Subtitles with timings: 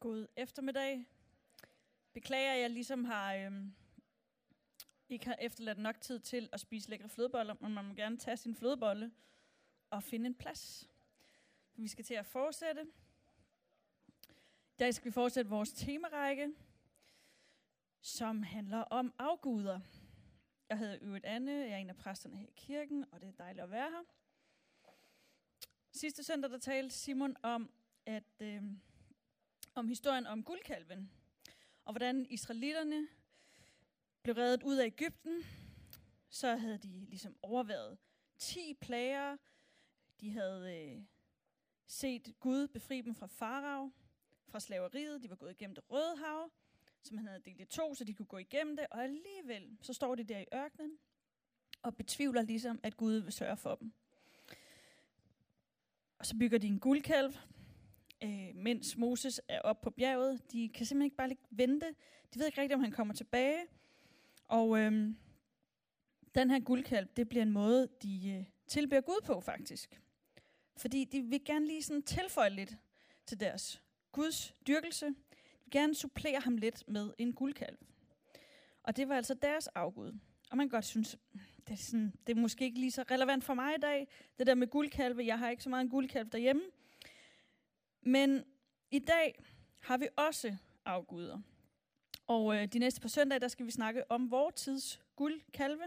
[0.00, 1.06] God eftermiddag.
[2.12, 3.74] Beklager, at jeg ligesom har øhm,
[5.08, 8.36] ikke har efterladt nok tid til at spise lækre flødeboller, men man må gerne tage
[8.36, 9.12] sin flødebolle
[9.90, 10.88] og finde en plads.
[11.74, 12.86] Vi skal til at fortsætte.
[14.72, 16.52] I dag skal vi fortsætte vores temarække,
[18.00, 19.80] som handler om afguder.
[20.68, 23.32] Jeg hedder Øvet Anne, jeg er en af præsterne her i kirken, og det er
[23.32, 24.02] dejligt at være her.
[25.92, 27.70] Sidste søndag der talte Simon om,
[28.06, 28.62] at øh,
[29.78, 31.10] om historien om guldkalven,
[31.84, 33.08] og hvordan israelitterne
[34.22, 35.44] blev reddet ud af Ægypten.
[36.28, 37.98] Så havde de ligesom overværet
[38.38, 39.36] 10 plager.
[40.20, 41.02] De havde øh,
[41.86, 43.92] set Gud befri dem fra farao,
[44.48, 45.22] fra slaveriet.
[45.22, 46.50] De var gået igennem det røde hav,
[47.02, 48.86] som han havde delt i to, så de kunne gå igennem det.
[48.90, 50.98] Og alligevel, så står de der i ørkenen
[51.82, 53.92] og betvivler ligesom, at Gud vil sørge for dem.
[56.18, 57.34] Og så bygger de en guldkalv,
[58.24, 60.52] øh, mens Moses er oppe på bjerget.
[60.52, 61.86] De kan simpelthen ikke bare lige vente.
[62.34, 63.66] De ved ikke rigtigt, om han kommer tilbage.
[64.48, 64.92] Og øh,
[66.34, 70.00] den her guldkalv, det bliver en måde, de øh, tilbeder Gud på faktisk.
[70.76, 72.76] Fordi de vil gerne lige sådan tilføje lidt
[73.26, 75.06] til deres Guds dyrkelse.
[75.06, 75.14] De
[75.64, 77.78] vil gerne supplere ham lidt med en guldkalv.
[78.82, 80.18] Og det var altså deres afgud.
[80.50, 81.18] Og man kan godt synes,
[81.66, 84.46] det er, sådan, det er måske ikke lige så relevant for mig i dag, det
[84.46, 85.26] der med guldkalve.
[85.26, 86.62] Jeg har ikke så meget en guldkalv derhjemme.
[88.02, 88.44] Men
[88.90, 89.42] i dag
[89.78, 91.38] har vi også afguder.
[92.26, 95.84] Og øh, de næste par søndage, der skal vi snakke om vores tids guldkalve.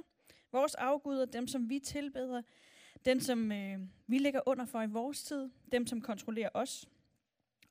[0.52, 2.42] Vores afguder, dem som vi tilbeder.
[3.06, 5.50] dem som øh, vi ligger under for i vores tid.
[5.72, 6.90] Dem som kontrollerer os.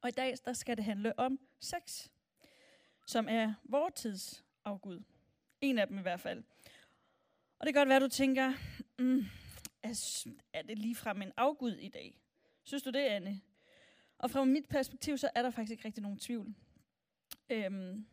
[0.01, 2.09] Og i dag, der skal det handle om sex.
[3.07, 5.03] Som er vores tids afgud.
[5.61, 6.43] En af dem i hvert fald.
[7.59, 8.53] Og det kan godt være, du tænker,
[8.99, 9.25] mm,
[10.53, 12.15] er det ligefrem en afgud i dag?
[12.65, 13.41] Synes du det, Anne?
[14.21, 16.55] Og fra mit perspektiv, så er der faktisk ikke rigtig nogen tvivl.
[17.51, 18.07] Øhm,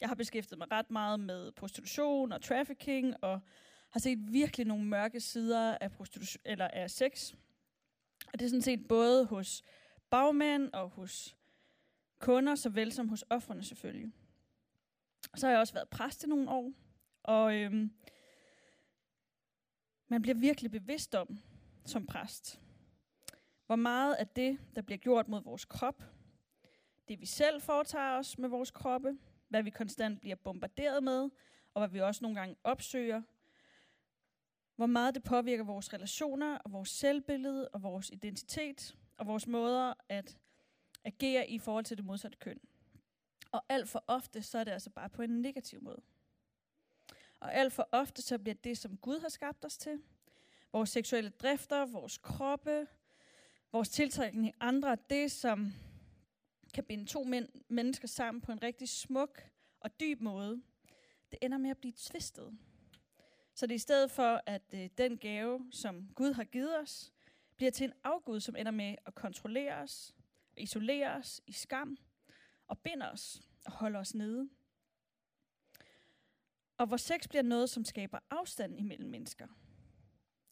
[0.00, 3.40] jeg har beskæftiget mig ret meget med prostitution og trafficking, og
[3.90, 7.34] har set virkelig nogle mørke sider af, prostitution, eller af sex.
[8.32, 9.62] Og det er sådan set både hos
[10.10, 11.36] bagmænd og hos
[12.18, 14.12] kunder, såvel som hos offerne selvfølgelig.
[15.36, 16.72] Så har jeg også været præst i nogle år,
[17.22, 17.92] og øhm,
[20.08, 21.38] man bliver virkelig bevidst om
[21.84, 22.60] som præst,
[23.68, 26.02] hvor meget af det, der bliver gjort mod vores krop,
[27.08, 29.18] det vi selv foretager os med vores kroppe,
[29.48, 31.30] hvad vi konstant bliver bombarderet med,
[31.74, 33.22] og hvad vi også nogle gange opsøger,
[34.76, 39.94] hvor meget det påvirker vores relationer og vores selvbillede og vores identitet og vores måder
[40.08, 40.38] at
[41.04, 42.60] agere i forhold til det modsatte køn.
[43.52, 46.02] Og alt for ofte, så er det altså bare på en negativ måde.
[47.40, 50.02] Og alt for ofte, så bliver det, som Gud har skabt os til,
[50.72, 52.86] vores seksuelle drifter, vores kroppe,
[53.72, 55.72] vores tiltrækning i andre, det som
[56.74, 60.62] kan binde to men- mennesker sammen på en rigtig smuk og dyb måde,
[61.30, 62.58] det ender med at blive tvistet.
[63.54, 67.12] Så det er i stedet for, at øh, den gave, som Gud har givet os,
[67.56, 70.14] bliver til en afgud, som ender med at kontrollere os,
[70.56, 71.98] isolere os i skam
[72.66, 74.48] og binder os og holder os nede.
[76.76, 79.46] Og hvor sex bliver noget, som skaber afstand imellem mennesker,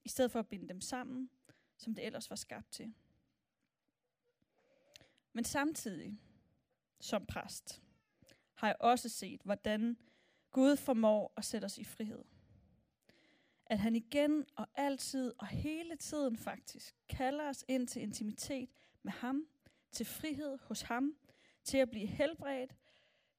[0.05, 1.31] i stedet for at binde dem sammen,
[1.79, 2.95] som det ellers var skabt til.
[5.37, 6.21] Men samtidig,
[7.01, 7.83] som præst,
[8.55, 9.99] har jeg også set, hvordan
[10.51, 12.25] Gud formår at sætte os i frihed.
[13.67, 18.71] At han igen og altid og hele tiden faktisk kalder os ind til intimitet
[19.03, 19.47] med ham,
[19.93, 21.17] til frihed hos ham,
[21.65, 22.75] til at blive helbredt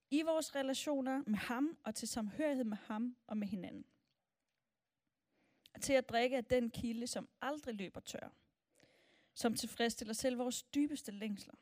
[0.09, 3.85] i vores relationer med ham og til samhørighed med ham og med hinanden.
[5.73, 8.29] Og til at drikke af den kilde, som aldrig løber tør,
[9.33, 11.53] som tilfredsstiller selv vores dybeste længsler.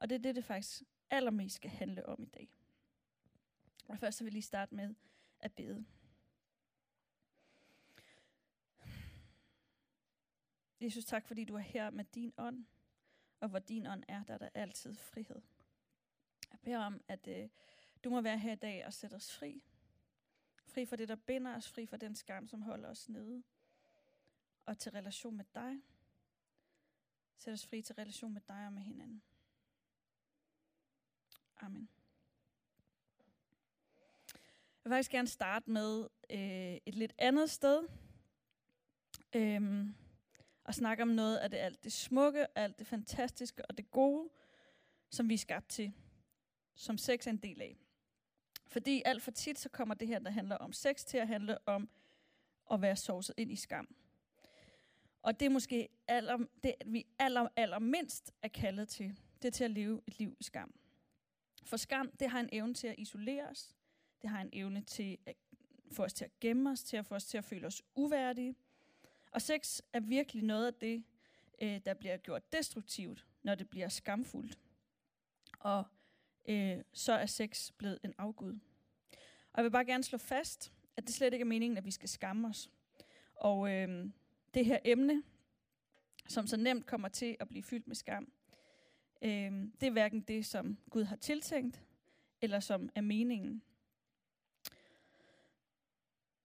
[0.00, 2.48] Og det er det, det faktisk allermest skal handle om i dag.
[3.88, 4.94] Og først så vil jeg lige starte med
[5.40, 5.86] at bede.
[10.80, 12.66] Jesus, tak fordi du er her med din ånd,
[13.40, 15.42] og hvor din ånd er, der er der altid frihed.
[16.50, 17.48] Jeg beder om, at øh,
[18.04, 19.64] du må være her i dag og sætte os fri.
[20.66, 23.42] Fri for det, der binder os, fri for den skam, som holder os nede.
[24.66, 25.82] Og til relation med dig.
[27.36, 29.22] Sæt os fri til relation med dig og med hinanden.
[31.62, 31.88] Amen.
[34.84, 37.88] Jeg vil faktisk gerne starte med øh, et lidt andet sted.
[39.34, 39.94] Øhm,
[40.64, 44.28] og snakke om noget af det alt det smukke, alt det fantastiske og det gode,
[45.10, 45.92] som vi er skabt til,
[46.74, 47.76] som sex er en del af.
[48.66, 51.68] Fordi alt for tit, så kommer det her, der handler om sex, til at handle
[51.68, 51.88] om
[52.70, 53.94] at være sovset ind i skam.
[55.22, 59.52] Og det er måske aller, det, vi aller, aller mindst er kaldet til, det er
[59.52, 60.79] til at leve et liv i skam.
[61.62, 63.74] For skam, det har en evne til at isolere os.
[64.22, 65.36] Det har en evne til at
[65.92, 68.54] få os til at gemme os, til at få os til at føle os uværdige.
[69.30, 71.04] Og sex er virkelig noget af det,
[71.62, 74.58] øh, der bliver gjort destruktivt, når det bliver skamfuldt.
[75.58, 75.84] Og
[76.48, 78.58] øh, så er sex blevet en afgud.
[79.52, 81.90] Og jeg vil bare gerne slå fast, at det slet ikke er meningen, at vi
[81.90, 82.70] skal skamme os.
[83.34, 84.10] Og øh,
[84.54, 85.22] det her emne,
[86.28, 88.32] som så nemt kommer til at blive fyldt med skam,
[89.22, 91.82] øh, det er hverken det, som Gud har tiltænkt,
[92.40, 93.62] eller som er meningen.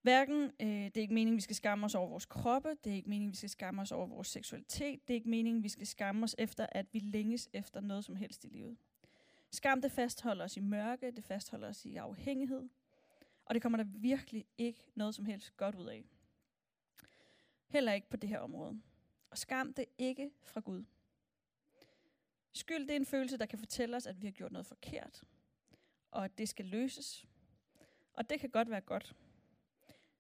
[0.02, 2.96] Hverken, øh, det er ikke meningen, vi skal skamme os over vores kroppe, det er
[2.96, 5.88] ikke meningen, vi skal skamme os over vores seksualitet, det er ikke meningen, vi skal
[5.88, 8.78] skamme os efter, at vi længes efter noget som helst i livet.
[9.52, 12.70] Skam, det fastholder os i mørke, det fastholder os i afhængighed,
[13.46, 16.06] og det kommer der virkelig ikke noget som helst godt ud af.
[17.68, 18.82] Heller ikke på det her område.
[19.30, 20.84] Og skam, det er ikke fra Gud.
[22.56, 25.24] Skyld, det er en følelse, der kan fortælle os, at vi har gjort noget forkert,
[26.12, 27.26] og at det skal løses.
[28.14, 29.16] Og det kan godt være godt.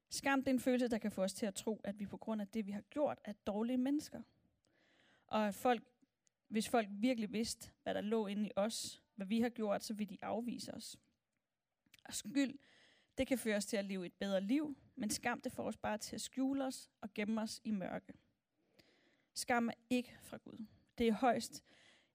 [0.09, 2.17] Skam, det er en følelse, der kan få os til at tro, at vi på
[2.17, 4.21] grund af det, vi har gjort, er dårlige mennesker.
[5.27, 5.83] Og at folk,
[6.47, 9.93] hvis folk virkelig vidste, hvad der lå inde i os, hvad vi har gjort, så
[9.93, 10.97] ville de afvise os.
[12.05, 12.59] Og skyld,
[13.17, 15.77] det kan føre os til at leve et bedre liv, men skam, det får os
[15.77, 18.13] bare til at skjule os og gemme os i mørke.
[19.33, 20.65] Skam er ikke fra Gud.
[20.97, 21.63] Det er højst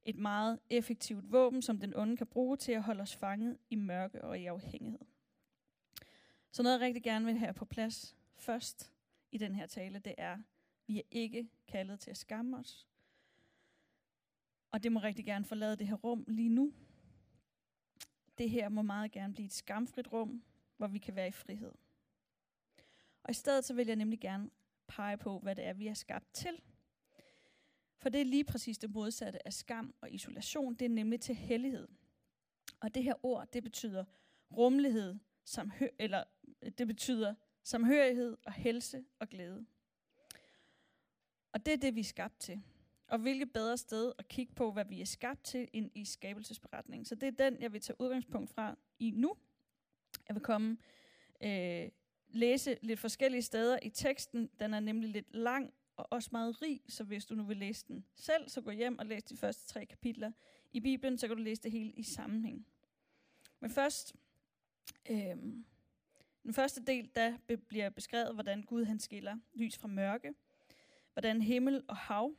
[0.04, 3.74] et meget effektivt våben, som den onde kan bruge til at holde os fanget i
[3.74, 5.06] mørke og i afhængighed.
[6.50, 8.92] Så noget, jeg rigtig gerne vil have på plads først
[9.32, 10.38] i den her tale, det er,
[10.86, 12.86] vi er ikke kaldet til at skamme os.
[14.70, 16.72] Og det må rigtig gerne forlade det her rum lige nu.
[18.38, 20.42] Det her må meget gerne blive et skamfrit rum,
[20.76, 21.72] hvor vi kan være i frihed.
[23.22, 24.50] Og i stedet så vil jeg nemlig gerne
[24.86, 26.60] pege på, hvad det er, vi er skabt til.
[28.00, 30.74] For det er lige præcis det modsatte af skam og isolation.
[30.74, 31.88] Det er nemlig til hellighed.
[32.80, 34.04] Og det her ord, det betyder
[34.56, 36.24] rummelighed, samhør, eller
[36.62, 39.66] øh, det betyder samhørighed og helse og glæde.
[41.52, 42.62] Og det er det, vi er skabt til.
[43.08, 47.04] Og hvilket bedre sted at kigge på, hvad vi er skabt til, end i skabelsesberetningen.
[47.04, 49.36] Så det er den, jeg vil tage udgangspunkt fra i nu.
[50.28, 50.76] Jeg vil komme
[51.42, 51.90] øh,
[52.28, 54.50] læse lidt forskellige steder i teksten.
[54.60, 57.84] Den er nemlig lidt lang og også meget rig, så hvis du nu vil læse
[57.88, 60.32] den selv, så gå hjem og læs de første tre kapitler
[60.72, 62.66] i Bibelen, så kan du læse det hele i sammenhæng.
[63.60, 64.16] Men først,
[65.10, 65.36] øh,
[66.42, 67.38] den første del, der
[67.68, 70.34] bliver beskrevet, hvordan Gud han skiller lys fra mørke,
[71.12, 72.34] hvordan himmel og hav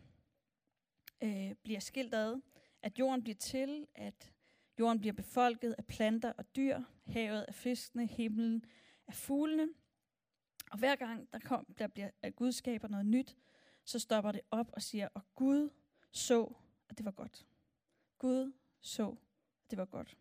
[1.24, 2.42] øh, bliver skilt ad,
[2.82, 4.34] at jorden bliver til, at
[4.80, 8.66] jorden bliver befolket af planter og dyr, havet af fiskene, himlen
[9.08, 9.68] af fuglene.
[10.72, 13.38] Og hver gang der, kom, der bliver, at Gud skaber noget nyt,
[13.84, 15.70] så stopper det op og siger, og Gud
[16.12, 16.54] så,
[16.90, 17.46] at det var godt.
[18.18, 19.10] Gud så,
[19.64, 20.18] at det var godt.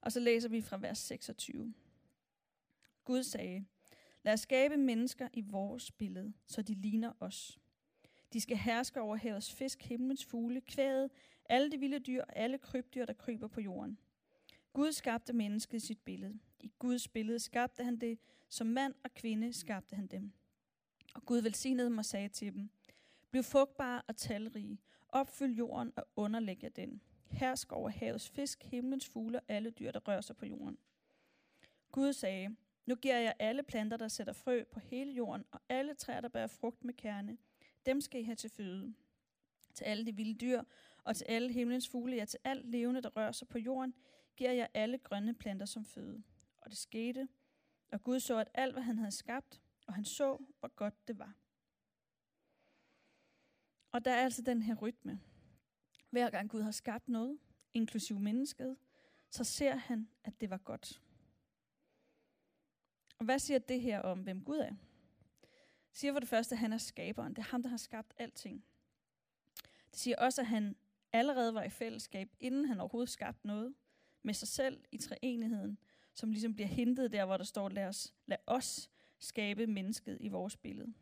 [0.00, 1.74] Og så læser vi fra vers 26.
[3.04, 3.64] Gud sagde,
[4.22, 7.58] lad os skabe mennesker i vores billede, så de ligner os.
[8.32, 11.10] De skal herske over havets fisk, himlens fugle, kvædet,
[11.44, 13.98] alle de vilde dyr og alle krybdyr, der kryber på jorden.
[14.72, 16.38] Gud skabte mennesket i sit billede.
[16.60, 18.18] I Guds billede skabte han det,
[18.48, 20.32] som mand og kvinde skabte han dem.
[21.14, 22.70] Og Gud velsignede dem og sagde til dem,
[23.30, 24.78] Bliv frugtbare og talrige,
[25.08, 27.02] opfyld jorden og underlæg jer den.
[27.26, 30.78] Hersk over havets fisk, himlens fugle og alle dyr, der rører sig på jorden.
[31.92, 35.94] Gud sagde, nu giver jeg alle planter, der sætter frø på hele jorden, og alle
[35.94, 37.38] træer, der bærer frugt med kerne.
[37.86, 38.94] Dem skal I have til føde.
[39.74, 40.62] Til alle de vilde dyr,
[41.04, 43.94] og til alle himlens fugle, ja til alt levende, der rører sig på jorden,
[44.36, 46.22] giver jeg alle grønne planter som føde.
[46.60, 47.28] Og det skete,
[47.92, 51.18] og Gud så, at alt, hvad han havde skabt, og han så, hvor godt det
[51.18, 51.34] var.
[53.92, 55.20] Og der er altså den her rytme.
[56.10, 57.38] Hver gang Gud har skabt noget,
[57.74, 58.76] inklusiv mennesket,
[59.30, 61.02] så ser han, at det var godt.
[63.18, 64.70] Og hvad siger det her om, hvem Gud er?
[64.70, 67.34] Det siger for det første, at han er skaberen.
[67.34, 68.64] Det er ham, der har skabt alting.
[69.90, 70.76] Det siger også, at han
[71.12, 73.74] allerede var i fællesskab, inden han overhovedet skabte noget,
[74.22, 75.78] med sig selv i treenigheden,
[76.14, 78.89] som ligesom bliver hintet der, hvor der står, lad os, lad os
[79.20, 80.94] skabe mennesket i vores billede.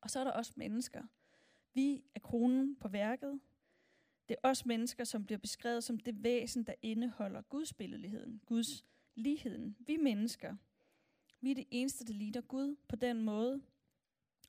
[0.00, 1.02] Og så er der også mennesker.
[1.74, 3.40] Vi er kronen på værket.
[4.28, 8.84] Det er også mennesker, som bliver beskrevet som det væsen, der indeholder Guds billedligheden, Guds
[9.14, 9.76] ligheden.
[9.78, 10.56] Vi mennesker,
[11.40, 13.62] vi er det eneste, der ligner Gud på den måde,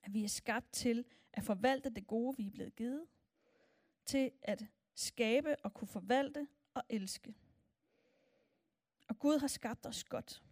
[0.03, 3.05] at vi er skabt til at forvalte det gode, vi er blevet givet,
[4.05, 4.65] til at
[4.95, 7.33] skabe og kunne forvalte og elske.
[9.07, 10.43] Og Gud har skabt os godt.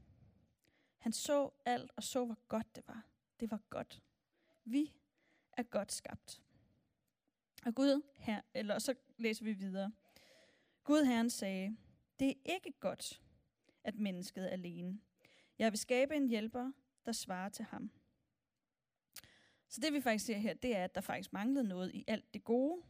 [1.00, 3.06] Han så alt og så, hvor godt det var.
[3.40, 4.02] Det var godt.
[4.64, 4.94] Vi
[5.58, 6.42] er godt skabt.
[7.66, 9.92] Og Gud, her, eller så læser vi videre.
[10.84, 11.78] Gud Herren sagde,
[12.20, 13.22] det er ikke godt,
[13.84, 15.00] at mennesket er alene.
[15.60, 16.72] Jeg vil skabe en hjælper,
[17.06, 17.92] der svarer til ham.
[19.68, 22.34] Så det vi faktisk ser her, det er, at der faktisk manglede noget i alt
[22.34, 22.82] det gode.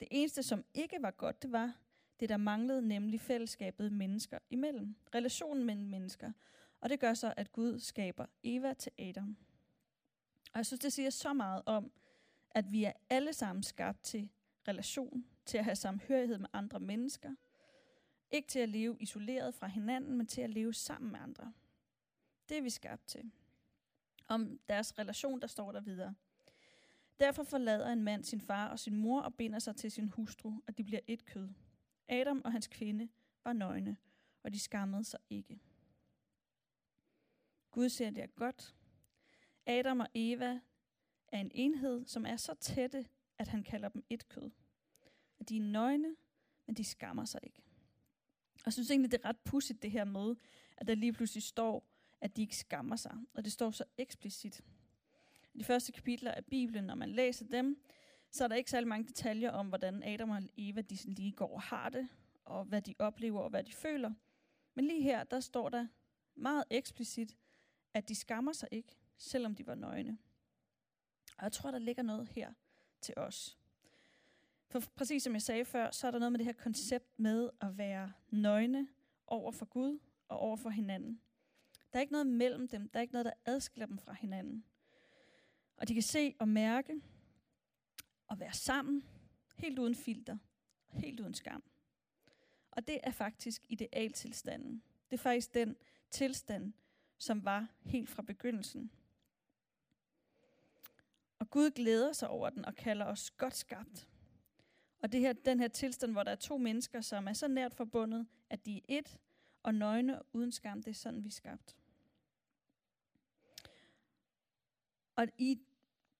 [0.00, 1.74] Det eneste, som ikke var godt, det var
[2.20, 4.96] det, der manglede, nemlig fællesskabet mennesker imellem.
[5.14, 6.32] Relationen mellem mennesker.
[6.80, 9.36] Og det gør så, at Gud skaber Eva til Adam.
[10.52, 11.92] Og jeg synes, det siger så meget om,
[12.50, 14.30] at vi er alle sammen skabt til
[14.68, 17.34] relation, til at have samhørighed med andre mennesker.
[18.30, 21.52] Ikke til at leve isoleret fra hinanden, men til at leve sammen med andre.
[22.48, 23.30] Det er vi skabt til.
[24.28, 26.14] Om deres relation, der står der videre.
[27.20, 30.52] Derfor forlader en mand sin far og sin mor og binder sig til sin hustru,
[30.66, 31.48] og de bliver et kød.
[32.08, 33.08] Adam og hans kvinde
[33.44, 33.96] var nøgne,
[34.42, 35.60] og de skammede sig ikke.
[37.78, 38.74] Gud ser det er godt.
[39.66, 40.60] Adam og Eva
[41.28, 43.06] er en enhed, som er så tætte,
[43.38, 44.50] at han kalder dem et kød.
[45.40, 46.16] At de er nøgne,
[46.66, 47.62] men de skammer sig ikke.
[48.54, 50.36] Og jeg synes egentlig, det er ret pudsigt det her med,
[50.76, 51.86] at der lige pludselig står,
[52.20, 53.16] at de ikke skammer sig.
[53.34, 54.64] Og det står så eksplicit.
[55.54, 57.82] I de første kapitler af Bibelen, når man læser dem,
[58.30, 61.54] så er der ikke særlig mange detaljer om, hvordan Adam og Eva de lige går
[61.54, 62.08] og har det,
[62.44, 64.14] og hvad de oplever og hvad de føler.
[64.74, 65.86] Men lige her, der står der
[66.34, 67.36] meget eksplicit,
[67.94, 70.18] at de skammer sig ikke, selvom de var nøgne.
[71.38, 72.52] Og jeg tror, der ligger noget her
[73.00, 73.58] til os.
[74.68, 77.50] For præcis som jeg sagde før, så er der noget med det her koncept med
[77.60, 78.88] at være nøgne
[79.26, 81.20] over for Gud og over for hinanden.
[81.92, 82.88] Der er ikke noget mellem dem.
[82.88, 84.64] Der er ikke noget, der adskiller dem fra hinanden.
[85.76, 87.00] Og de kan se og mærke
[88.26, 89.04] og være sammen,
[89.56, 90.38] helt uden filter,
[90.88, 91.62] helt uden skam.
[92.70, 94.82] Og det er faktisk idealtilstanden.
[95.10, 95.76] Det er faktisk den
[96.10, 96.72] tilstand,
[97.18, 98.90] som var helt fra begyndelsen.
[101.38, 104.08] Og Gud glæder sig over den og kalder os godt skabt.
[105.02, 107.74] Og det her, den her tilstand, hvor der er to mennesker, som er så nært
[107.74, 109.18] forbundet, at de er et
[109.62, 111.76] og nøgne og uden skam, det er sådan, vi er skabt.
[115.16, 115.60] Og i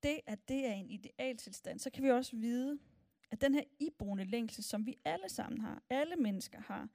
[0.02, 2.78] det, at det er en idealtilstand, så kan vi også vide,
[3.30, 6.88] at den her iboende længsel, som vi alle sammen har, alle mennesker har,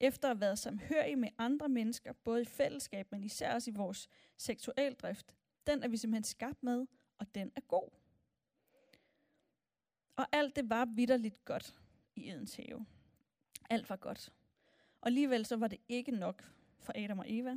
[0.00, 3.74] efter at have været samhørige med andre mennesker, både i fællesskab, men især også i
[3.74, 5.34] vores seksualdrift,
[5.66, 6.86] den er vi simpelthen skabt med,
[7.18, 7.88] og den er god.
[10.16, 11.74] Og alt det var vidderligt godt
[12.14, 12.86] i Edens have.
[13.70, 14.32] Alt var godt.
[15.00, 16.44] Og alligevel så var det ikke nok
[16.78, 17.56] for Adam og Eva.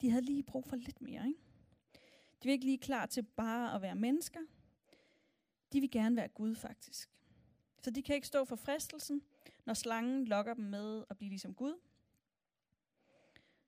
[0.00, 1.40] De havde lige brug for lidt mere, ikke?
[2.42, 4.40] De var ikke lige klar til bare at være mennesker.
[5.72, 7.10] De vil gerne være Gud, faktisk.
[7.82, 9.22] Så de kan ikke stå for fristelsen,
[9.68, 11.80] når slangen lokker dem med at blive ligesom Gud.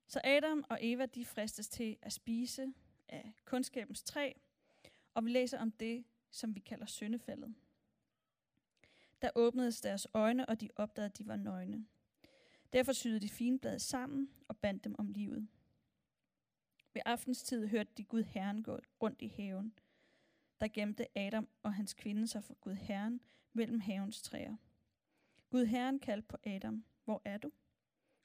[0.07, 2.73] Så Adam og Eva, de fristes til at spise
[3.09, 4.33] af kundskabens træ,
[5.13, 7.55] og vi læser om det, som vi kalder syndefaldet.
[9.21, 11.85] Der åbnedes deres øjne, og de opdagede, at de var nøgne.
[12.73, 15.47] Derfor syede de finblade sammen og bandt dem om livet.
[16.93, 19.73] Ved aftenstid hørte de Gud Herren gå rundt i haven.
[20.59, 23.21] Der gemte Adam og hans kvinde sig for Gud Herren
[23.53, 24.55] mellem havens træer.
[25.51, 27.51] Gud Herren kaldte på Adam, hvor er du?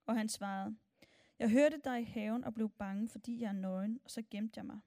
[0.06, 0.76] Og han svarede,
[1.38, 4.58] jeg hørte dig i haven og blev bange, fordi jeg er nøgen, og så gemte
[4.58, 4.80] jeg mig.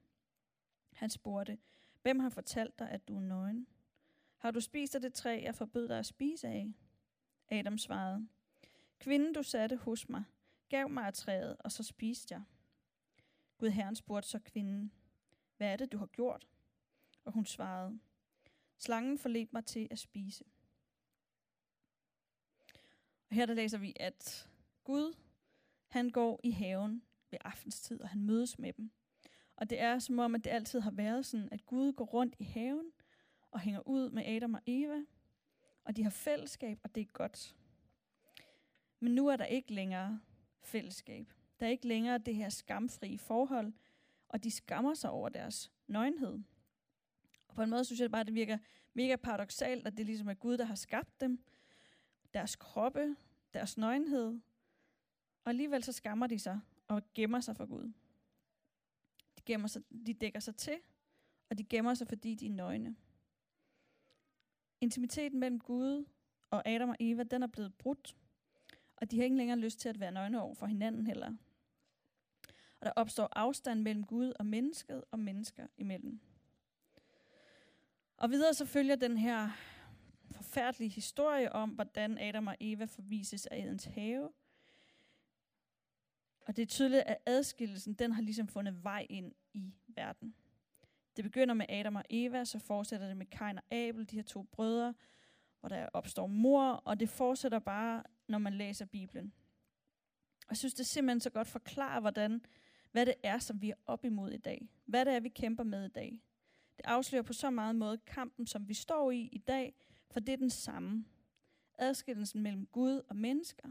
[0.93, 1.57] Han spurgte,
[2.01, 3.67] hvem har fortalt dig, at du er nøgen?
[4.37, 6.73] Har du spist af det træ, jeg forbød dig at spise af?
[7.49, 8.27] Adam svarede,
[8.99, 10.23] kvinden du satte hos mig,
[10.69, 12.43] gav mig af træet, og så spiste jeg.
[13.57, 14.91] Gud Herren spurgte så kvinden,
[15.57, 16.47] hvad er det, du har gjort?
[17.23, 17.99] Og hun svarede,
[18.77, 20.43] slangen forledte mig til at spise.
[23.29, 24.49] Og her der læser vi, at
[24.83, 25.13] Gud,
[25.87, 28.91] han går i haven ved aftenstid, og han mødes med dem.
[29.55, 32.35] Og det er som om, at det altid har været sådan, at Gud går rundt
[32.39, 32.91] i haven
[33.51, 34.99] og hænger ud med Adam og Eva,
[35.83, 37.55] og de har fællesskab, og det er godt.
[38.99, 40.19] Men nu er der ikke længere
[40.61, 41.33] fællesskab.
[41.59, 43.73] Der er ikke længere det her skamfri forhold,
[44.29, 46.39] og de skammer sig over deres nøgenhed.
[47.47, 48.57] Og på en måde synes jeg bare, at det virker
[48.93, 51.43] mega paradoxalt, at det ligesom er Gud, der har skabt dem,
[52.33, 53.15] deres kroppe,
[53.53, 54.39] deres nøgenhed,
[55.43, 57.93] og alligevel så skammer de sig og gemmer sig for Gud.
[59.37, 60.79] De, gemmer sig, de dækker sig til,
[61.49, 62.95] og de gemmer sig, fordi de er nøgne.
[64.81, 66.05] Intimiteten mellem Gud
[66.49, 68.15] og Adam og Eva, den er blevet brudt,
[68.95, 71.35] og de har ikke længere lyst til at være nøgne over for hinanden heller.
[72.79, 76.19] Og der opstår afstand mellem Gud og mennesket og mennesker imellem.
[78.17, 79.49] Og videre så følger den her
[80.31, 84.31] forfærdelige historie om, hvordan Adam og Eva forvises af Edens have.
[86.41, 90.35] Og det er tydeligt, at adskillelsen den har ligesom fundet vej ind i verden.
[91.15, 94.23] Det begynder med Adam og Eva, så fortsætter det med Kain og Abel, de her
[94.23, 94.93] to brødre,
[95.59, 99.33] hvor der opstår mor, og det fortsætter bare, når man læser Bibelen.
[100.41, 102.45] Og jeg synes, det simpelthen så godt forklarer, hvordan,
[102.91, 104.69] hvad det er, som vi er op imod i dag.
[104.85, 106.21] Hvad det er, vi kæmper med i dag.
[106.77, 109.73] Det afslører på så meget måde kampen, som vi står i i dag,
[110.11, 111.05] for det er den samme.
[111.77, 113.69] Adskillelsen mellem Gud og mennesker,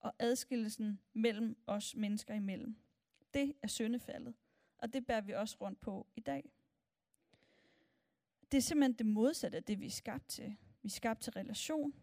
[0.00, 2.76] og adskillelsen mellem os mennesker imellem.
[3.34, 4.34] Det er syndefaldet,
[4.78, 6.52] og det bærer vi også rundt på i dag.
[8.50, 10.56] Det er simpelthen det modsatte af det, vi er skabt til.
[10.82, 11.94] Vi er skabt til relation,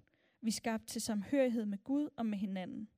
[0.41, 2.89] vi er skabt til samhørighed med Gud og med hinanden.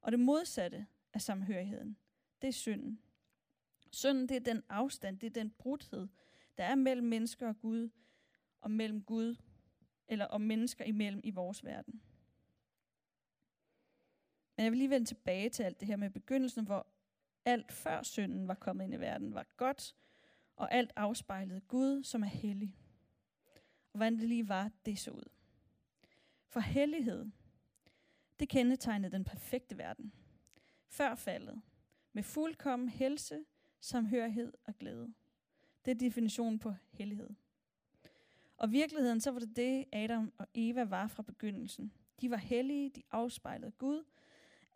[0.00, 1.96] Og det modsatte af samhørigheden,
[2.42, 3.00] det er synden.
[3.90, 6.08] Synden, det er den afstand, det er den brudhed,
[6.58, 7.90] der er mellem mennesker og Gud,
[8.60, 9.36] og mellem Gud,
[10.08, 12.02] eller om mennesker imellem i vores verden.
[14.56, 16.86] Men jeg vil lige vende tilbage til alt det her med begyndelsen, hvor
[17.44, 19.94] alt før synden var kommet ind i verden, var godt,
[20.56, 22.76] og alt afspejlede Gud, som er hellig.
[23.92, 25.30] Og hvordan det lige var, det så ud.
[26.48, 27.30] For hellighed,
[28.38, 30.12] det kendetegnede den perfekte verden.
[30.88, 31.62] Før faldet,
[32.12, 33.44] med fuldkommen helse,
[33.80, 35.14] samhørighed og glæde.
[35.84, 37.30] Det er definitionen på hellighed.
[38.64, 41.92] Og i virkeligheden, så var det det, Adam og Eva var fra begyndelsen.
[42.20, 44.04] De var hellige, de afspejlede Gud.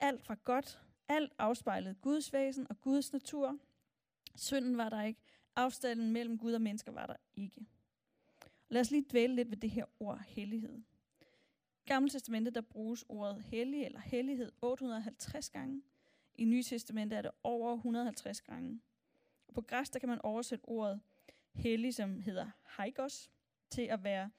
[0.01, 3.59] Alt var godt, alt afspejlede Guds væsen og Guds natur.
[4.37, 5.21] Synden var der ikke.
[5.57, 7.67] Afstanden mellem Gud og mennesker var der ikke.
[8.69, 10.83] Lad os lige dvæle lidt ved det her ord hellighed.
[11.85, 15.83] I Gamle Testamentet der bruges ordet hellig eller hellighed 850 gange.
[16.35, 18.81] I Nye Testamentet er det over 150 gange.
[19.49, 21.01] Og på græs der kan man oversætte ordet
[21.55, 23.31] hellig, som hedder haikos,
[23.71, 24.31] til at være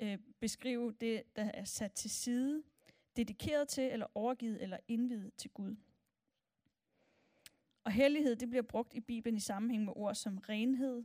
[0.00, 2.62] øh, beskrive det, der er sat til side,
[3.16, 5.76] dedikeret til, eller overgivet, eller indvidet til Gud.
[7.84, 11.04] Og hellighed, det bliver brugt i Bibelen i sammenhæng med ord som renhed,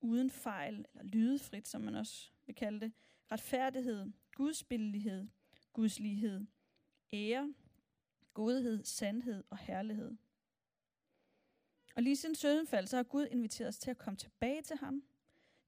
[0.00, 2.92] uden fejl, eller lydefrit, som man også vil kalde det,
[3.32, 5.28] retfærdighed, gudsbillighed,
[5.72, 6.46] gudslighed,
[7.12, 7.54] ære,
[8.34, 10.16] godhed, sandhed og herlighed.
[11.96, 15.02] Og lige siden sødenfald, så har Gud inviteret os til at komme tilbage til ham,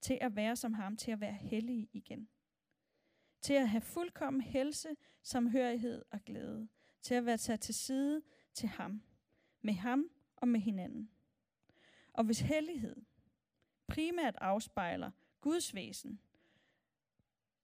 [0.07, 2.29] til at være som ham, til at være hellige igen.
[3.41, 4.89] Til at have fuldkommen helse,
[5.23, 6.69] samhørighed og glæde.
[7.03, 8.23] Til at være sat til side
[8.55, 9.03] til ham.
[9.61, 11.11] Med ham og med hinanden.
[12.13, 12.97] Og hvis hellighed
[13.87, 16.21] primært afspejler Guds væsen,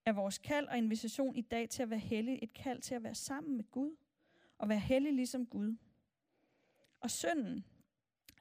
[0.04, 3.02] er vores kald og invitation i dag til at være hellig et kald til at
[3.02, 3.96] være sammen med Gud
[4.58, 5.76] og være hellig ligesom Gud.
[7.00, 7.64] Og synden,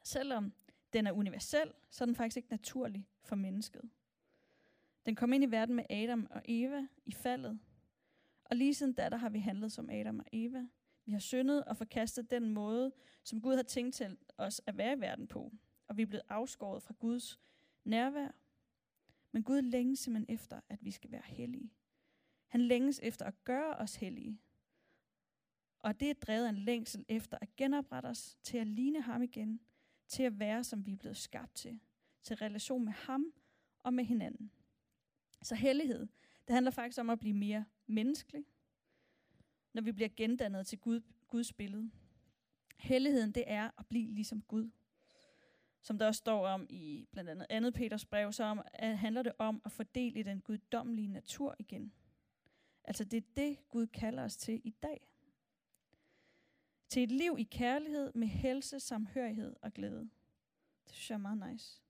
[0.04, 0.54] selvom
[0.94, 3.90] den er universel, så er den faktisk ikke naturlig for mennesket.
[5.06, 7.60] Den kom ind i verden med Adam og Eva i faldet.
[8.44, 10.68] Og lige siden da, der har vi handlet som Adam og Eva.
[11.06, 12.92] Vi har syndet og forkastet den måde,
[13.24, 15.52] som Gud har tænkt til os at være i verden på.
[15.88, 17.40] Og vi er blevet afskåret fra Guds
[17.84, 18.32] nærvær.
[19.32, 21.74] Men Gud længes simpelthen efter, at vi skal være hellige.
[22.48, 24.40] Han længes efter at gøre os hellige.
[25.80, 29.22] Og det er drevet af en længsel efter at genoprette os, til at ligne ham
[29.22, 29.60] igen,
[30.08, 31.80] til at være, som vi er blevet skabt til,
[32.24, 33.34] til relation med ham
[33.84, 34.52] og med hinanden.
[35.42, 36.08] Så hellighed,
[36.48, 38.46] det handler faktisk om at blive mere menneskelig,
[39.74, 41.92] når vi bliver gendannet til Gud, Guds billede.
[42.78, 44.70] Helligheden, det er at blive ligesom Gud.
[45.82, 49.24] Som der også står om i blandt andet andet Peters brev, så om, at handler
[49.24, 51.94] det om at fordele i den guddommelige natur igen.
[52.84, 55.08] Altså det er det, Gud kalder os til i dag.
[56.90, 60.10] Til et liv i kærlighed med helse, samhørighed og glæde.
[60.86, 61.82] Det synes jeg er meget nice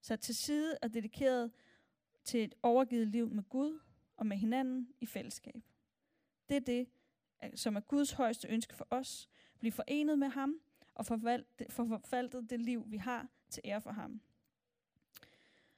[0.00, 1.50] sat til side og dedikeret
[2.24, 3.80] til et overgivet liv med Gud
[4.16, 5.62] og med hinanden i fællesskab.
[6.48, 6.88] Det er det,
[7.44, 9.28] øh, som er Guds højeste ønske for os.
[9.58, 10.60] Blive forenet med ham
[10.94, 14.20] og forvaltet det liv, vi har til ære for ham.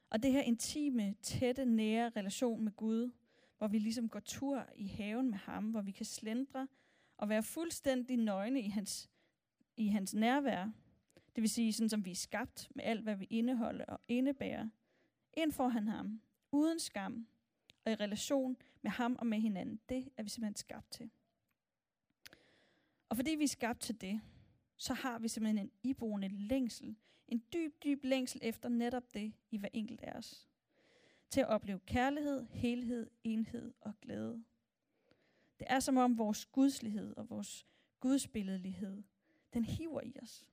[0.09, 3.11] Og det her intime, tætte, nære relation med Gud,
[3.57, 6.67] hvor vi ligesom går tur i haven med ham, hvor vi kan slendre
[7.17, 9.09] og være fuldstændig nøgne i hans,
[9.77, 10.71] i hans nærvær.
[11.35, 14.69] Det vil sige, sådan som vi er skabt med alt, hvad vi indeholder og indebærer.
[15.33, 17.27] Ind for han ham, uden skam
[17.85, 19.79] og i relation med ham og med hinanden.
[19.89, 21.11] Det er vi simpelthen skabt til.
[23.09, 24.21] Og fordi vi er skabt til det,
[24.77, 26.95] så har vi simpelthen en iboende længsel.
[27.27, 30.47] En dyb, dyb længsel efter netop det i hver enkelt af os.
[31.29, 34.43] Til at opleve kærlighed, helhed, enhed og glæde.
[35.59, 37.67] Det er som om vores gudslighed og vores
[37.99, 39.03] gudsbilledelighed,
[39.53, 40.45] den hiver i os.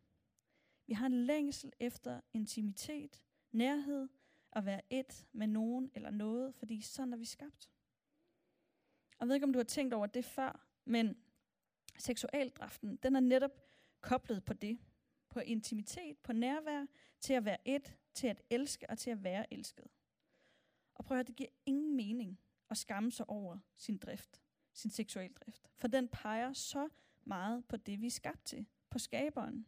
[0.88, 3.22] Vi har en længsel efter intimitet,
[3.52, 4.08] nærhed,
[4.52, 7.70] at være et med nogen eller noget, fordi sådan er vi skabt.
[9.10, 11.16] Og jeg ved ikke, om du har tænkt over det før, men
[11.98, 13.50] seksualdraften, den er netop
[14.00, 14.78] koblet på det.
[15.28, 16.86] På intimitet, på nærvær,
[17.20, 19.86] til at være et, til at elske og til at være elsket.
[20.94, 24.90] Og prøv at høre, det giver ingen mening at skamme sig over sin drift, sin
[24.90, 25.70] seksualdrift.
[25.74, 26.88] For den peger så
[27.24, 29.66] meget på det, vi er skabt til, på skaberen.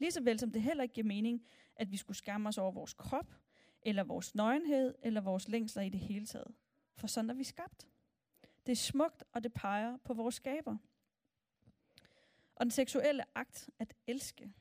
[0.00, 1.44] Ligeså vel som det heller ikke giver mening,
[1.76, 3.34] at vi skulle skamme os over vores krop,
[3.82, 6.54] eller vores nøgenhed, eller vores længsler i det hele taget.
[6.96, 7.88] For sådan er vi skabt.
[8.66, 10.76] Det er smukt, og det peger på vores skaber.
[12.56, 14.52] Og den seksuelle akt at elske,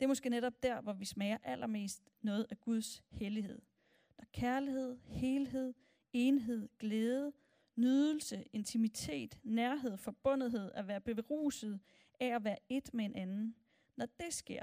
[0.00, 3.62] det er måske netop der, hvor vi smager allermest noget af Guds hellighed.
[4.16, 5.74] Der kærlighed, helhed,
[6.12, 7.32] enhed, glæde,
[7.76, 11.80] nydelse, intimitet, nærhed, forbundethed, at være beruset
[12.20, 13.54] af at være et med en anden.
[14.00, 14.62] Når det sker,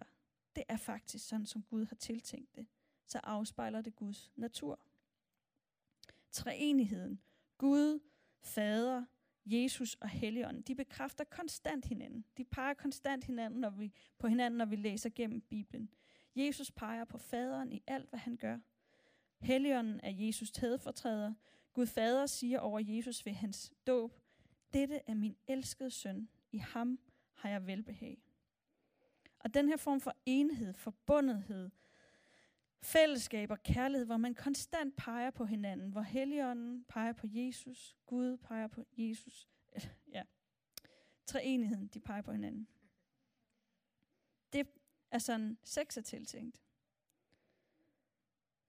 [0.56, 2.68] det er faktisk sådan, som Gud har tiltænkt det.
[3.06, 4.80] Så afspejler det Guds natur.
[6.32, 7.22] Treenigheden,
[7.58, 8.00] Gud,
[8.42, 9.06] Fader,
[9.46, 12.26] Jesus og Helligånden, de bekræfter konstant hinanden.
[12.38, 15.90] De peger konstant hinanden, når vi, på hinanden, når vi læser gennem Bibelen.
[16.36, 18.60] Jesus peger på faderen i alt, hvad han gør.
[19.40, 21.34] Helligånden er Jesus tædefortræder.
[21.74, 24.14] Gud fader siger over Jesus ved hans dåb,
[24.74, 27.00] dette er min elskede søn, i ham
[27.34, 28.27] har jeg velbehag.
[29.48, 31.70] Og den her form for enhed, forbundethed,
[32.82, 38.38] fællesskab og kærlighed, hvor man konstant peger på hinanden, hvor Helligånden peger på Jesus, Gud
[38.38, 39.50] peger på Jesus,
[40.16, 40.24] ja,
[41.26, 42.68] treenigheden, de peger på hinanden.
[44.54, 44.68] Det
[45.12, 46.62] er sådan, sex er tiltænkt.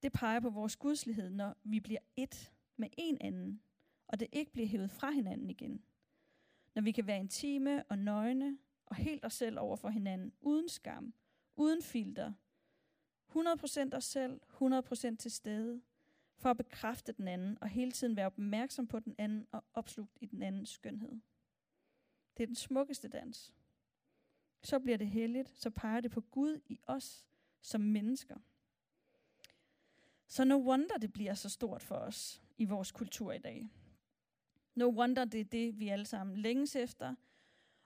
[0.03, 3.63] Det peger på vores gudslighed, når vi bliver et med en anden,
[4.07, 5.85] og det ikke bliver hævet fra hinanden igen.
[6.75, 10.69] Når vi kan være intime og nøgne og helt os selv over for hinanden, uden
[10.69, 11.15] skam,
[11.57, 12.33] uden filter,
[13.29, 15.83] 100% os selv, 100% til stede,
[16.37, 20.19] for at bekræfte den anden, og hele tiden være opmærksom på den anden og opslugt
[20.21, 21.21] i den andens skønhed.
[22.37, 23.55] Det er den smukkeste dans.
[24.63, 27.27] Så bliver det helligt, så peger det på Gud i os
[27.61, 28.37] som mennesker.
[30.27, 33.69] Så no wonder det bliver så stort for os i vores kultur i dag.
[34.75, 37.15] No wonder det er det, vi alle sammen længes efter,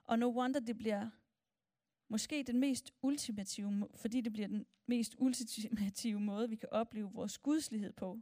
[0.03, 1.09] og no wonder det bliver
[2.13, 7.37] Måske den mest ultimative, fordi det bliver den mest ultimative måde, vi kan opleve vores
[7.37, 8.19] gudslighed på,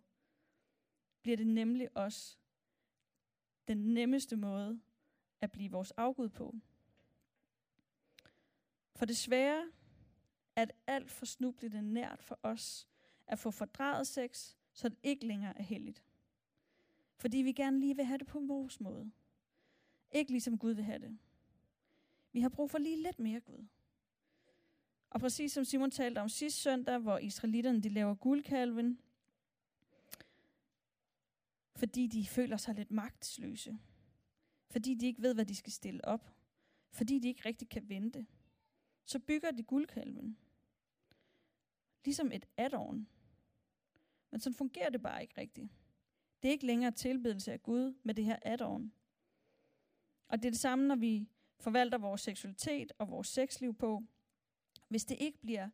[1.22, 2.38] bliver det nemlig også
[3.68, 4.82] den nemmeste måde
[5.42, 6.56] at blive vores afgud på.
[8.96, 9.72] For desværre
[10.56, 12.88] er det alt for snublende nært for os
[13.28, 16.04] at få fordraget sex, så det ikke længere er heldigt.
[17.18, 19.12] Fordi vi gerne lige vil have det på vores måde.
[20.12, 21.18] Ikke ligesom Gud vil have det.
[22.32, 23.68] Vi har brug for lige lidt mere Gud.
[25.10, 29.00] Og præcis som Simon talte om sidste søndag, hvor israelitterne de laver guldkalven,
[31.76, 33.78] fordi de føler sig lidt magtesløse.
[34.70, 36.36] Fordi de ikke ved, hvad de skal stille op.
[36.92, 38.26] Fordi de ikke rigtig kan vente.
[39.06, 40.38] Så bygger de guldkalven.
[42.06, 43.08] Ligesom et add-on.
[44.32, 45.70] Men sådan fungerer det bare ikke rigtigt.
[46.42, 48.92] Det er ikke længere tilbedelse af Gud med det her add-on.
[50.28, 51.28] Og det er det samme, når vi
[51.62, 54.04] forvalter vores seksualitet og vores sexliv på,
[54.88, 55.70] hvis det ikke bliver,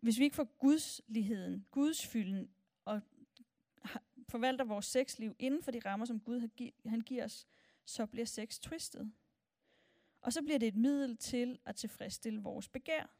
[0.00, 2.50] hvis vi ikke får gudsligheden, gudsfylden
[2.84, 3.00] og
[4.28, 6.48] forvalter vores sexliv inden for de rammer, som Gud
[6.86, 7.46] han giver os,
[7.84, 9.12] så bliver sex twistet.
[10.20, 13.10] Og så bliver det et middel til at tilfredsstille vores begær.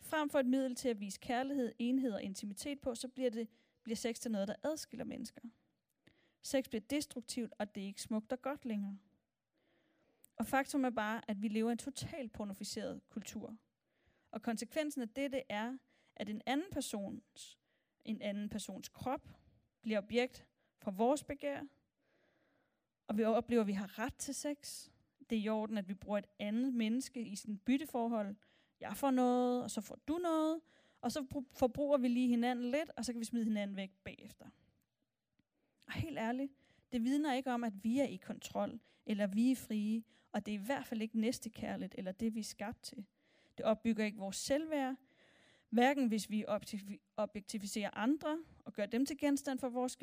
[0.00, 3.48] Frem for et middel til at vise kærlighed, enhed og intimitet på, så bliver, det,
[3.82, 5.40] bliver sex til noget, der adskiller mennesker.
[6.42, 8.98] Sex bliver destruktivt, og det er ikke smukt og godt længere.
[10.42, 13.56] Og faktum er bare, at vi lever i en totalt pornoficeret kultur.
[14.30, 15.78] Og konsekvensen af dette er,
[16.16, 17.58] at en anden persons,
[18.04, 19.28] en anden persons krop
[19.82, 20.46] bliver objekt
[20.78, 21.60] for vores begær,
[23.06, 24.88] og vi oplever, at vi har ret til sex.
[25.30, 28.36] Det er i orden, at vi bruger et andet menneske i sådan et bytteforhold.
[28.80, 30.60] Jeg får noget, og så får du noget,
[31.00, 34.46] og så forbruger vi lige hinanden lidt, og så kan vi smide hinanden væk bagefter.
[35.86, 36.52] Og helt ærligt,
[36.92, 40.02] det vidner ikke om, at vi er i kontrol, eller vi er frie,
[40.32, 43.04] og det er i hvert fald ikke næstekærligt, eller det vi er skabt til.
[43.58, 44.96] Det opbygger ikke vores selvværd,
[45.70, 46.44] hverken hvis vi
[47.16, 49.98] objektificerer andre og gør dem til genstand for vores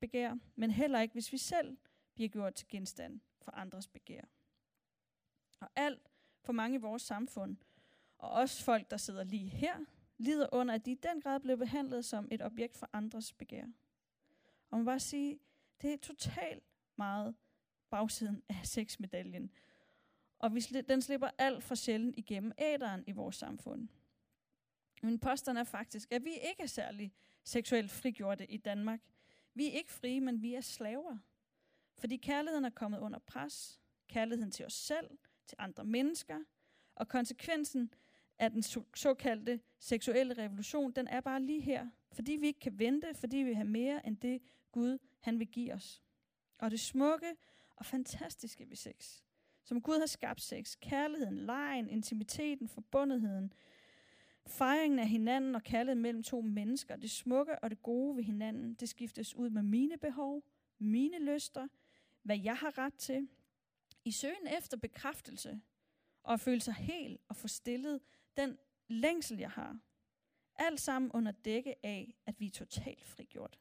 [0.00, 1.76] begær, men heller ikke hvis vi selv
[2.14, 4.22] bliver gjort til genstand for andres begær.
[5.60, 6.10] Og alt
[6.42, 7.56] for mange i vores samfund,
[8.18, 9.84] og også folk, der sidder lige her,
[10.18, 13.64] lider under, at de i den grad blev behandlet som et objekt for andres begær.
[14.70, 15.38] Og man bare sige,
[15.82, 16.64] det er totalt
[16.96, 17.34] meget
[17.94, 19.50] bagsiden af sexmedaljen,
[20.38, 23.88] og vi den slipper alt for sjældent igennem æderen i vores samfund.
[25.02, 27.12] Men påstanden er faktisk, at vi ikke er særlig
[27.44, 29.00] seksuelt frigjorte i Danmark.
[29.54, 31.18] Vi er ikke frie, men vi er slaver.
[31.98, 33.80] Fordi kærligheden er kommet under pres.
[34.08, 35.10] Kærligheden til os selv,
[35.46, 36.38] til andre mennesker.
[36.94, 37.94] Og konsekvensen
[38.38, 38.62] af den
[38.94, 41.90] såkaldte seksuelle revolution, den er bare lige her.
[42.12, 45.46] Fordi vi ikke kan vente, fordi vi vil have mere end det Gud, han vil
[45.46, 46.02] give os.
[46.58, 47.36] Og det smukke
[47.76, 49.22] og fantastiske ved sex,
[49.64, 53.52] som Gud har skabt sex, kærligheden, lejen, intimiteten, forbundetheden,
[54.46, 58.74] fejringen af hinanden og kærligheden mellem to mennesker, det smukke og det gode ved hinanden,
[58.74, 60.42] det skiftes ud med mine behov,
[60.78, 61.68] mine lyster,
[62.22, 63.28] hvad jeg har ret til,
[64.04, 65.60] i søgen efter bekræftelse,
[66.22, 68.00] og at føle sig helt og forstillet,
[68.36, 68.58] den
[68.88, 69.78] længsel, jeg har.
[70.56, 73.58] Alt sammen under dække af, at vi er totalt frigjort.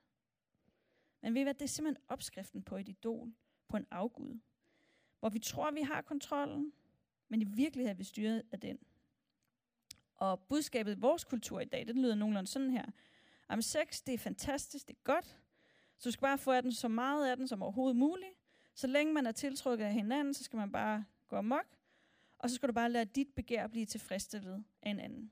[1.21, 3.34] Men ved I hvad, det er simpelthen opskriften på et idol,
[3.67, 4.39] på en afgud,
[5.19, 6.73] hvor vi tror, vi har kontrollen,
[7.28, 8.78] men i virkeligheden er vi styret af den.
[10.15, 12.86] Og budskabet i vores kultur i dag, det lyder nogenlunde sådan her.
[13.49, 15.39] Am sex, det er fantastisk, det er godt,
[15.97, 18.34] så du skal bare få af den så meget af den som overhovedet muligt.
[18.76, 21.65] Så længe man er tiltrukket af hinanden, så skal man bare gå amok,
[22.39, 25.32] og så skal du bare lade dit begær blive tilfredsstillet af en anden.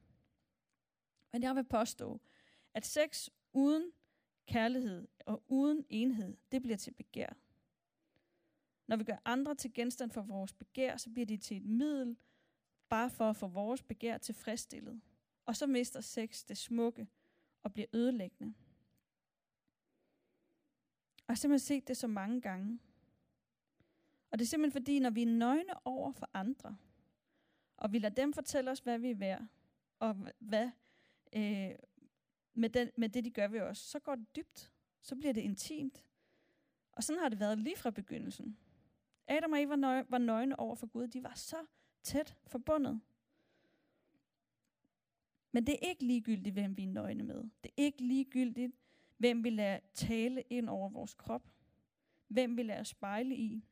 [1.34, 2.20] Men jeg vil påstå,
[2.74, 3.92] at sex uden
[4.48, 7.34] kærlighed og uden enhed, det bliver til begær.
[8.88, 12.18] Når vi gør andre til genstand for vores begær, så bliver de til et middel,
[12.90, 15.02] bare for at få vores begær tilfredsstillet.
[15.46, 17.08] Og så mister sex det smukke
[17.64, 18.54] og bliver ødelæggende.
[21.18, 22.80] Og jeg har simpelthen set det så mange gange.
[24.32, 26.78] Og det er simpelthen fordi, når vi er nøgne over for andre,
[27.78, 29.48] og vi lader dem fortælle os, hvad vi er værd,
[30.00, 30.70] og hvad
[31.34, 31.76] øh,
[32.54, 34.72] med, den, med det, de gør ved os, så går det dybt.
[35.02, 36.06] Så bliver det intimt.
[36.92, 38.58] Og sådan har det været lige fra begyndelsen.
[39.28, 41.08] Adam og Eva var, var nøgne over for Gud.
[41.08, 41.66] De var så
[42.04, 43.02] tæt forbundet.
[45.52, 47.44] Men det er ikke ligegyldigt, hvem vi er nøgne med.
[47.64, 48.76] Det er ikke ligegyldigt,
[49.18, 51.50] hvem vi lader tale ind over vores krop.
[52.28, 53.64] Hvem vi lader spejle i.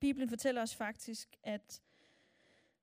[0.00, 1.82] Bibelen fortæller os faktisk, at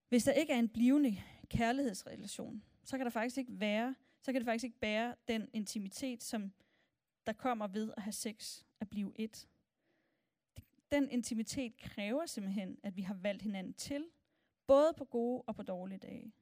[0.10, 1.18] hvis der ikke er en blivende
[1.50, 6.24] kærlighedsrelation, så kan der faktisk ikke være, så kan det faktisk ikke bære den intimitet,
[6.24, 6.52] som
[7.28, 9.48] der kommer ved at have sex, at blive et.
[10.92, 14.06] Den intimitet kræver simpelthen, at vi har valgt hinanden til,
[14.68, 16.34] både på gode og på dårlige dage.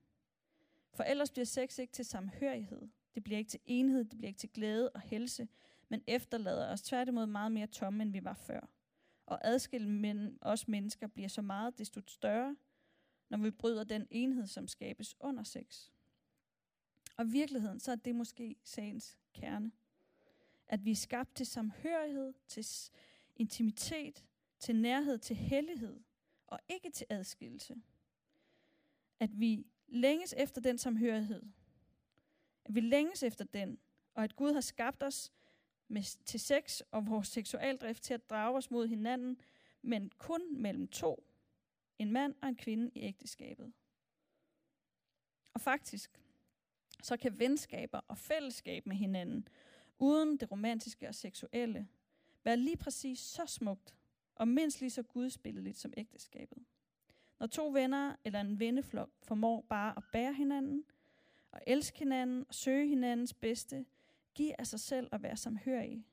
[0.93, 2.87] For ellers bliver sex ikke til samhørighed.
[3.15, 5.47] Det bliver ikke til enhed, det bliver ikke til glæde og helse,
[5.89, 8.69] men efterlader os tværtimod meget mere tomme, end vi var før.
[9.25, 12.55] Og adskille men os mennesker bliver så meget desto større,
[13.29, 15.89] når vi bryder den enhed, som skabes under sex.
[17.17, 19.71] Og i virkeligheden, så er det måske sagens kerne.
[20.67, 22.65] At vi er skabt til samhørighed, til
[23.35, 24.25] intimitet,
[24.59, 25.99] til nærhed, til hellighed,
[26.47, 27.75] og ikke til adskillelse.
[29.19, 31.43] At vi længes efter den samhørighed.
[32.65, 33.79] At vi længes efter den,
[34.13, 35.31] og at Gud har skabt os
[35.87, 39.41] med, til sex og vores seksualdrift til at drage os mod hinanden,
[39.81, 41.23] men kun mellem to,
[41.99, 43.73] en mand og en kvinde i ægteskabet.
[45.53, 46.21] Og faktisk,
[47.03, 49.47] så kan venskaber og fællesskab med hinanden,
[49.99, 51.87] uden det romantiske og seksuelle,
[52.43, 53.95] være lige præcis så smukt
[54.35, 56.57] og mindst lige så gudspilleligt som ægteskabet.
[57.39, 60.83] Når to venner eller en venneflok formår bare at bære hinanden,
[61.51, 63.85] og elske hinanden og søge hinandens bedste,
[64.33, 66.05] give af sig selv og være samhørige,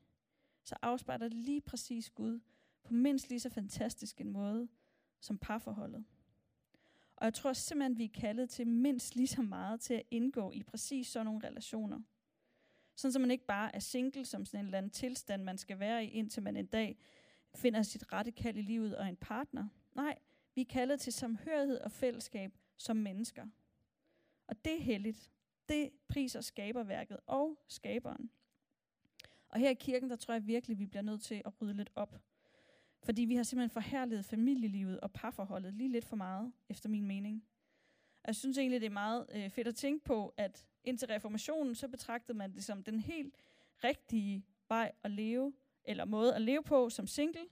[0.63, 2.39] så afspejler det lige præcis Gud
[2.83, 4.67] på mindst lige så fantastisk en måde
[5.19, 6.05] som parforholdet.
[7.15, 10.51] Og jeg tror simpelthen, vi er kaldet til mindst lige så meget til at indgå
[10.51, 12.01] i præcis sådan nogle relationer.
[12.95, 15.79] Sådan så man ikke bare er single som sådan en eller anden tilstand, man skal
[15.79, 16.97] være i, indtil man en dag
[17.55, 19.67] finder sit rette kald i livet og en partner.
[19.95, 20.17] Nej,
[20.55, 23.45] vi er kaldet til samhørighed og fællesskab som mennesker.
[24.47, 25.31] Og det er heldigt.
[25.69, 28.31] Det priser skaberværket og skaberen.
[29.49, 31.91] Og her i kirken, der tror jeg virkelig, vi bliver nødt til at rydde lidt
[31.95, 32.21] op.
[33.03, 37.45] Fordi vi har simpelthen forhærlet familielivet og parforholdet lige lidt for meget, efter min mening.
[38.27, 41.87] Jeg synes egentlig, det er meget øh, fedt at tænke på, at indtil reformationen, så
[41.87, 43.35] betragtede man det som den helt
[43.83, 45.53] rigtige vej at leve,
[45.85, 47.45] eller måde at leve på som single,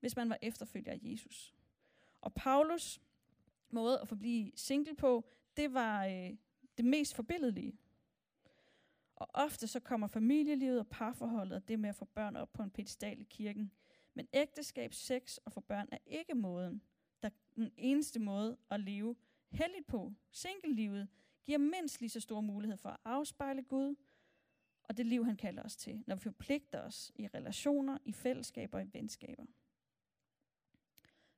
[0.00, 1.54] hvis man var efterfølger af Jesus.
[2.20, 3.00] Og Paulus
[3.70, 5.24] måde at forblive single på,
[5.56, 6.36] det var øh,
[6.76, 7.78] det mest forbilledelige.
[9.16, 12.62] Og ofte så kommer familielivet og parforholdet og det med at få børn op på
[12.62, 13.70] en pedestal i kirken.
[14.14, 16.82] Men ægteskab, sex og få børn er ikke måden,
[17.22, 19.16] der den eneste måde at leve
[19.50, 20.12] heldigt på.
[20.30, 21.08] Single-livet
[21.44, 23.96] giver mindst lige så stor mulighed for at afspejle Gud
[24.88, 28.78] og det liv, han kalder os til, når vi forpligter os i relationer, i fællesskaber
[28.78, 29.46] og i venskaber.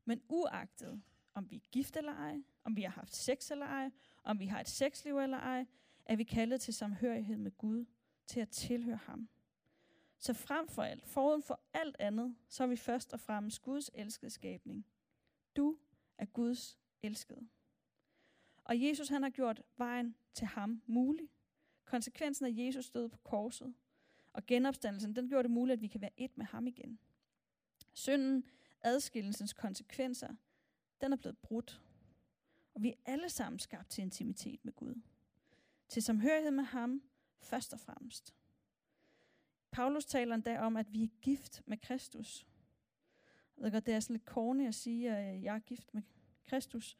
[0.05, 1.03] Men uagtet,
[1.35, 3.91] om vi er gift eller ej, om vi har haft sex eller ej,
[4.23, 5.67] om vi har et sexliv eller ej,
[6.05, 7.85] er vi kaldet til samhørighed med Gud,
[8.27, 9.29] til at tilhøre ham.
[10.19, 13.91] Så frem for alt, foruden for alt andet, så er vi først og fremmest Guds
[13.95, 14.87] elskede skabning.
[15.57, 15.79] Du
[16.19, 17.49] er Guds elskede.
[18.69, 21.29] Og Jesus han har gjort vejen til ham mulig.
[21.85, 23.75] Konsekvensen af Jesus død på korset
[24.33, 26.99] og genopstandelsen, den gjorde det muligt, at vi kan være et med ham igen.
[27.93, 28.45] Synden,
[28.81, 30.35] adskillelsens konsekvenser,
[31.01, 31.83] den er blevet brudt.
[32.75, 35.01] Og vi er alle sammen skabt til intimitet med Gud.
[35.89, 37.03] Til samhørighed med ham,
[37.41, 38.35] først og fremmest.
[39.71, 42.47] Paulus taler endda om, at vi er gift med Kristus.
[43.57, 46.03] Jeg ved godt, det er sådan lidt kornigt at sige, at jeg er gift med
[46.47, 46.99] Kristus.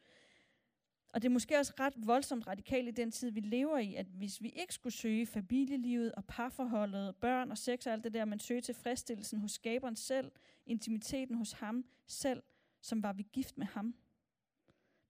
[1.11, 4.05] Og det er måske også ret voldsomt radikalt i den tid, vi lever i, at
[4.05, 8.25] hvis vi ikke skulle søge familielivet og parforholdet, børn og sex og alt det der,
[8.25, 10.31] men søge tilfredsstillelsen hos skaberen selv,
[10.65, 12.43] intimiteten hos ham selv,
[12.81, 13.95] som var vi gift med ham.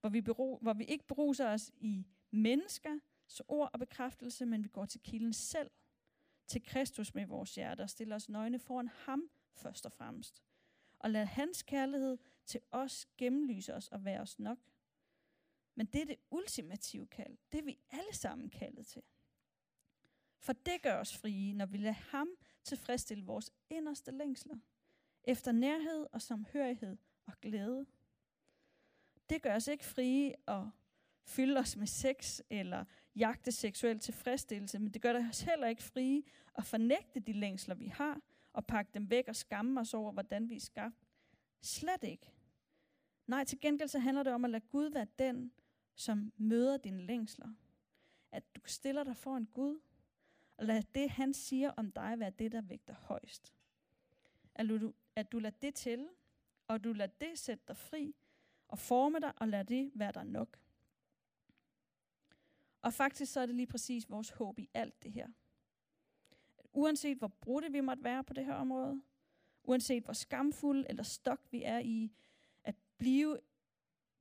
[0.02, 4.64] Hvor vi, bero, hvor vi ikke bruser os i mennesker, så ord og bekræftelse, men
[4.64, 5.72] vi går til kilden selv,
[6.48, 10.44] til Kristus med vores hjerte og stiller os nøgne foran ham først og fremmest.
[11.00, 14.58] Og lad hans kærlighed til os gennemlyse os og være os nok.
[15.80, 17.38] Men det er det ultimative kald.
[17.52, 19.02] Det er vi alle sammen kaldet til.
[20.40, 22.30] For det gør os frie, når vi lader ham
[22.64, 24.58] tilfredsstille vores inderste længsler.
[25.24, 27.86] Efter nærhed og samhørighed og glæde.
[29.30, 30.72] Det gør os ikke frie og
[31.26, 36.24] fylde os med sex eller jagte seksuel tilfredsstillelse, men det gør os heller ikke frie
[36.56, 38.22] at fornægte de længsler, vi har,
[38.54, 41.08] og pakke dem væk og skamme os over, hvordan vi er skabt.
[41.62, 42.32] Slet ikke.
[43.28, 45.52] Nej, til gengæld så handler det om at lade Gud være den,
[46.00, 47.54] som møder dine længsler.
[48.32, 49.80] At du stiller dig for en Gud,
[50.58, 53.54] og lad det, han siger om dig, være det, der vægter højst.
[54.56, 56.10] At du, at du lader det til,
[56.68, 58.16] og du lader det sætte dig fri,
[58.68, 60.60] og forme dig, og lad det være der nok.
[62.82, 65.28] Og faktisk så er det lige præcis vores håb i alt det her.
[66.74, 69.02] Uanset hvor brudte vi måtte være på det her område,
[69.64, 72.12] uanset hvor skamfulde eller stok vi er i
[72.64, 73.40] at blive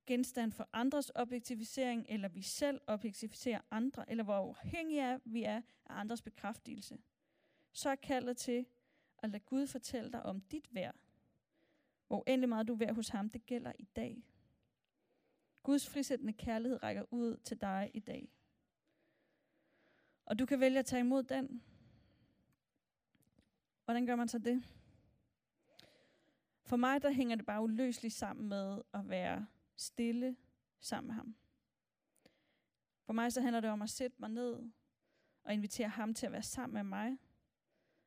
[0.09, 5.57] genstand for andres objektivisering, eller vi selv objektiviserer andre, eller hvor afhængige er, vi er
[5.87, 6.99] af andres bekræftelse,
[7.73, 8.67] så er kaldet til
[9.19, 10.95] at lade Gud fortælle dig om dit værd.
[12.07, 14.23] Hvor endelig meget du er værd hos ham, det gælder i dag.
[15.63, 18.29] Guds frisættende kærlighed rækker ud til dig i dag.
[20.25, 21.63] Og du kan vælge at tage imod den.
[23.85, 24.65] Hvordan gør man så det?
[26.65, 29.47] For mig der hænger det bare uløseligt sammen med at være
[29.79, 30.37] stille
[30.81, 31.37] sammen med ham.
[33.03, 34.71] For mig så handler det om at sætte mig ned
[35.45, 37.19] og invitere ham til at være sammen med mig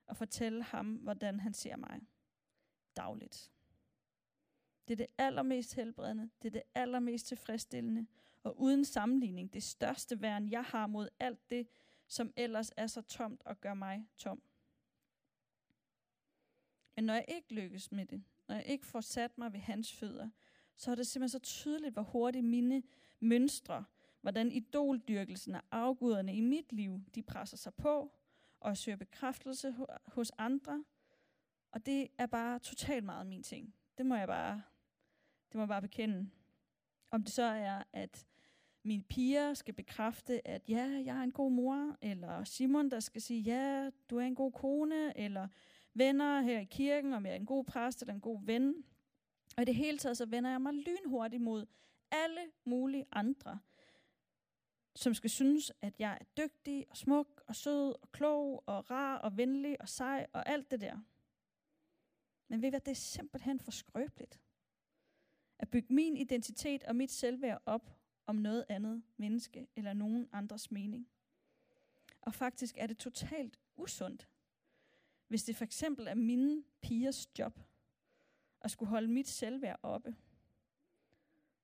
[0.05, 2.01] og fortælle ham, hvordan han ser mig
[2.95, 3.51] dagligt.
[4.87, 8.07] Det er det allermest helbredende, det er det allermest tilfredsstillende,
[8.43, 11.67] og uden sammenligning det største værn, jeg har mod alt det,
[12.07, 14.41] som ellers er så tomt og gør mig tom.
[16.95, 19.93] Men når jeg ikke lykkes med det, når jeg ikke får sat mig ved hans
[19.93, 20.29] fødder,
[20.81, 22.83] så er det simpelthen så tydeligt, hvor hurtigt mine
[23.19, 23.85] mønstre,
[24.21, 28.11] hvordan idoldyrkelsen af afguderne i mit liv, de presser sig på
[28.59, 30.83] og søger bekræftelse hos andre.
[31.71, 33.73] Og det er bare totalt meget min ting.
[33.97, 34.61] Det må jeg bare,
[35.51, 36.29] det må jeg bare bekende.
[37.11, 38.25] Om det så er, at
[38.83, 43.21] mine piger skal bekræfte, at ja, jeg er en god mor, eller Simon, der skal
[43.21, 45.47] sige, ja, du er en god kone, eller
[45.93, 48.83] venner her i kirken, om jeg er en god præst eller en god ven.
[49.57, 51.65] Og i det hele taget, så vender jeg mig lynhurtigt mod
[52.11, 53.59] alle mulige andre,
[54.95, 59.17] som skal synes, at jeg er dygtig og smuk og sød og klog og rar
[59.17, 60.99] og venlig og sej og alt det der.
[62.47, 64.39] Men ved I hvad, det er simpelthen for skrøbeligt.
[65.59, 67.89] At bygge min identitet og mit selvværd op
[68.25, 71.09] om noget andet menneske eller nogen andres mening.
[72.21, 74.29] Og faktisk er det totalt usundt,
[75.27, 77.59] hvis det for eksempel er mine pigers job
[78.61, 80.15] at skulle holde mit selvværd oppe.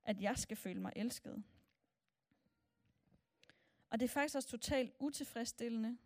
[0.04, 1.44] At jeg skal føle mig elsket.
[3.90, 5.98] Og det er faktisk også totalt utilfredsstillende,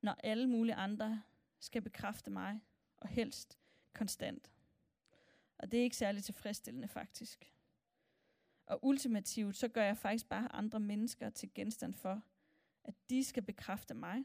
[0.00, 1.22] når alle mulige andre
[1.58, 2.60] skal bekræfte mig,
[2.96, 3.58] og helst
[3.92, 4.50] konstant.
[5.58, 7.52] Og det er ikke særlig tilfredsstillende faktisk.
[8.66, 12.22] Og ultimativt, så gør jeg faktisk bare andre mennesker til genstand for,
[12.84, 14.24] at de skal bekræfte mig.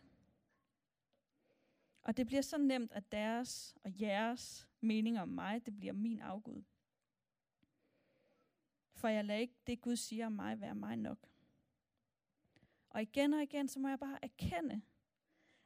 [2.04, 6.20] Og det bliver så nemt, at deres og jeres mening om mig, det bliver min
[6.20, 6.64] afgud.
[8.96, 11.30] For jeg lader ikke det, Gud siger om mig, være mig nok.
[12.90, 14.82] Og igen og igen, så må jeg bare erkende,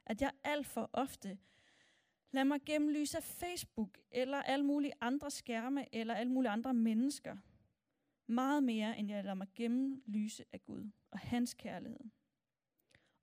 [0.06, 1.38] at jeg alt for ofte
[2.30, 7.36] lader mig gennemlyse af Facebook, eller alle mulige andre skærme, eller alle mulige andre mennesker,
[8.26, 12.00] meget mere, end jeg lader mig gennemlyse af Gud og hans kærlighed.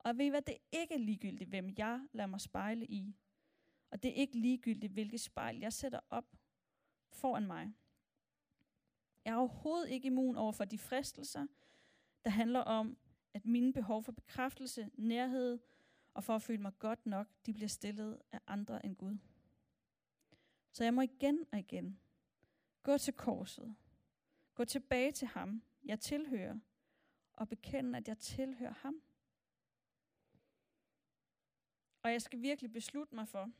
[0.03, 3.15] Og ved I hvad, det er ikke ligegyldigt, hvem jeg lader mig spejle i.
[3.91, 6.35] Og det er ikke ligegyldigt, hvilket spejl jeg sætter op
[7.11, 7.73] foran mig.
[9.25, 11.47] Jeg er overhovedet ikke immun over for de fristelser,
[12.23, 12.97] der handler om
[13.33, 15.59] at mine behov for bekræftelse, nærhed
[16.13, 19.17] og for at føle mig godt nok, de bliver stillet af andre end Gud.
[20.71, 21.99] Så jeg må igen og igen
[22.83, 23.75] gå til korset,
[24.55, 26.59] gå tilbage til ham, jeg tilhører,
[27.33, 29.01] og bekende, at jeg tilhører ham.
[32.03, 33.51] Og jeg skal virkelig beslutte mig for,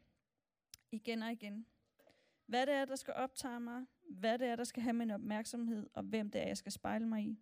[0.92, 1.66] igen og igen,
[2.46, 5.90] hvad det er, der skal optage mig, hvad det er, der skal have min opmærksomhed,
[5.94, 7.40] og hvem det er, jeg skal spejle mig i.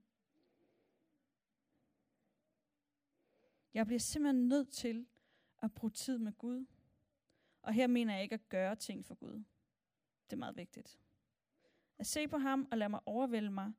[3.74, 5.08] Jeg bliver simpelthen nødt til
[5.62, 6.66] at bruge tid med Gud.
[7.62, 9.44] Og her mener jeg ikke at gøre ting for Gud.
[10.26, 11.00] Det er meget vigtigt.
[11.98, 13.74] At se på ham og lade mig overvælde mig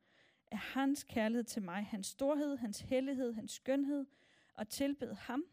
[0.51, 4.07] af hans kærlighed til mig, hans storhed, hans hellighed, hans skønhed,
[4.55, 5.45] og tilbede ham,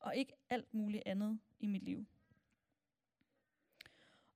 [0.00, 2.06] og ikke alt muligt andet i mit liv.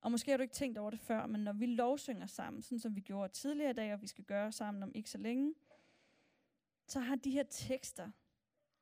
[0.01, 2.79] Og måske har du ikke tænkt over det før, men når vi lovsynger sammen, sådan
[2.79, 5.55] som vi gjorde tidligere i dag, og vi skal gøre sammen om ikke så længe,
[6.87, 8.11] så har de her tekster,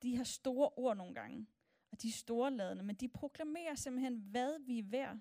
[0.03, 1.47] de har store ord nogle gange,
[1.91, 5.19] og de er storladende, men de proklamerer simpelthen, hvad vi er værd,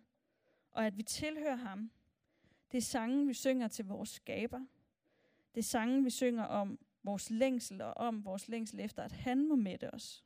[0.72, 1.92] og at vi tilhører ham.
[2.72, 4.66] Det er sangen, vi synger til vores skaber.
[5.56, 9.48] Det er sangen, vi synger om vores længsel, og om vores længsel efter, at han
[9.48, 10.26] må mætte os.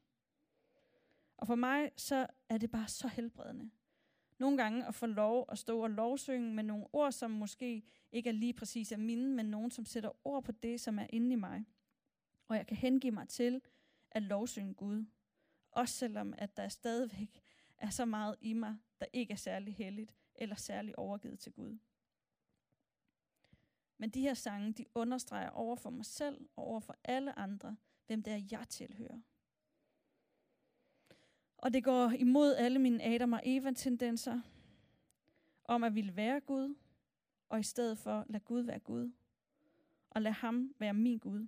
[1.37, 3.69] Og for mig, så er det bare så helbredende.
[4.37, 8.29] Nogle gange at få lov at stå og lovsynge med nogle ord, som måske ikke
[8.29, 11.31] er lige præcis af mine, men nogen, som sætter ord på det, som er inde
[11.31, 11.65] i mig.
[12.47, 13.61] Og jeg kan hengive mig til
[14.11, 15.05] at lovsynge Gud.
[15.71, 17.41] Også selvom, at der stadigvæk
[17.77, 21.77] er så meget i mig, der ikke er særlig helligt eller særlig overgivet til Gud.
[23.97, 27.77] Men de her sange, de understreger over for mig selv og over for alle andre,
[28.07, 29.19] hvem det er, jeg tilhører.
[31.57, 34.41] Og det går imod alle mine Adam og Eva-tendenser
[35.63, 36.75] om at ville være Gud,
[37.49, 39.11] og i stedet for lade Gud være Gud,
[40.09, 41.47] og lade ham være min Gud,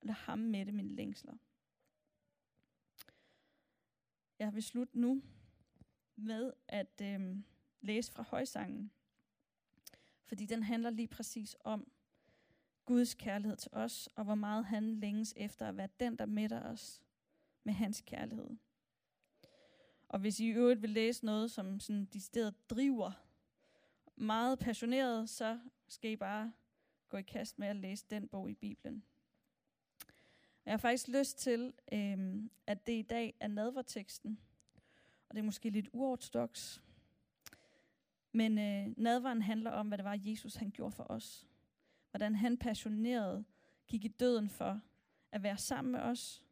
[0.00, 1.34] og lade ham mætte mine længsler.
[4.38, 5.22] Jeg vil slutte nu
[6.16, 7.36] med at øh,
[7.80, 8.90] læse fra højsangen,
[10.26, 11.92] fordi den handler lige præcis om
[12.84, 16.62] Guds kærlighed til os, og hvor meget han længes efter at være den, der mætter
[16.62, 17.02] os
[17.64, 18.56] med hans kærlighed.
[20.10, 23.12] Og hvis I i øvrigt vil læse noget, som sådan de steder driver
[24.16, 25.58] meget passioneret, så
[25.88, 26.52] skal I bare
[27.08, 29.02] gå i kast med at læse den bog i Bibelen.
[30.64, 34.38] Jeg har faktisk lyst til, øhm, at det i dag er nadverteksten.
[35.28, 36.80] Og det er måske lidt uortodox.
[38.32, 41.48] Men øh, nadveren handler om, hvad det var, Jesus han gjorde for os.
[42.10, 43.44] Hvordan han passioneret
[43.86, 44.80] gik i døden for
[45.32, 46.42] at være sammen med os.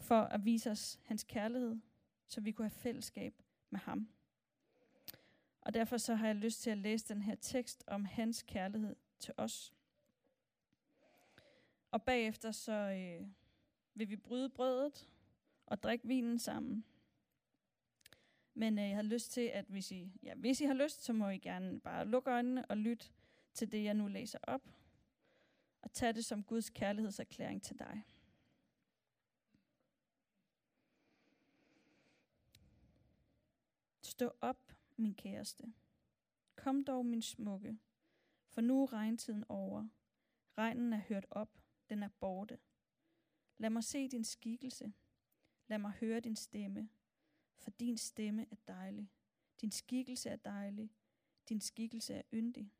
[0.00, 1.76] For at vise os hans kærlighed
[2.28, 4.08] så vi kunne have fællesskab med ham.
[5.60, 8.96] Og derfor så har jeg lyst til at læse den her tekst om hans kærlighed
[9.18, 9.74] til os.
[11.90, 13.26] Og bagefter så øh,
[13.94, 15.08] vil vi bryde brødet
[15.66, 16.84] og drikke vinen sammen.
[18.54, 21.12] Men øh, jeg har lyst til, at hvis I, ja, hvis I har lyst, så
[21.12, 23.06] må I gerne bare lukke øjnene og lytte
[23.54, 24.62] til det, jeg nu læser op.
[25.82, 28.02] Og tage det som Guds kærlighedserklæring til dig.
[34.14, 35.72] Stå op, min kæreste.
[36.56, 37.78] Kom dog, min smukke,
[38.48, 39.88] for nu er regntiden over.
[40.58, 41.58] Regnen er hørt op,
[41.88, 42.58] den er borte.
[43.58, 44.92] Lad mig se din skikkelse.
[45.66, 46.88] Lad mig høre din stemme,
[47.56, 49.10] for din stemme er dejlig.
[49.60, 50.90] Din skikkelse er dejlig.
[51.48, 52.72] Din skikkelse er yndig.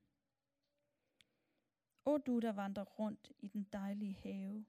[2.04, 4.66] O du, der vandrer rundt i den dejlige have.